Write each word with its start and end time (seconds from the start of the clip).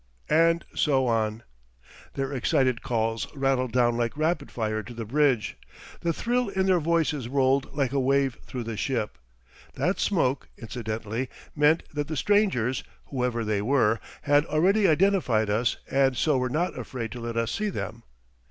and 0.31 0.65
so 0.73 1.05
on. 1.05 1.43
Their 2.15 2.33
excited 2.33 2.81
calls 2.81 3.27
rattled 3.35 3.71
down 3.71 3.97
like 3.97 4.17
rapid 4.17 4.49
fire 4.49 4.81
to 4.81 4.95
the 4.95 5.05
bridge; 5.05 5.57
the 5.99 6.11
thrill 6.11 6.49
in 6.49 6.65
their 6.65 6.79
voices 6.79 7.27
rolled 7.27 7.71
like 7.75 7.91
a 7.91 7.99
wave 7.99 8.39
through 8.41 8.63
the 8.63 8.77
ship. 8.77 9.19
That 9.75 9.99
smoke, 9.99 10.49
incidentally, 10.57 11.29
meant 11.55 11.83
that 11.93 12.07
the 12.07 12.17
strangers, 12.17 12.83
whoever 13.11 13.45
they 13.45 13.61
were, 13.61 13.99
had 14.23 14.43
already 14.47 14.87
identified 14.87 15.51
us 15.51 15.77
and 15.91 16.17
so 16.17 16.39
were 16.39 16.49
not 16.49 16.75
afraid 16.79 17.11
to 17.11 17.19
let 17.19 17.37
us 17.37 17.51
see 17.51 17.69
them. 17.69 18.01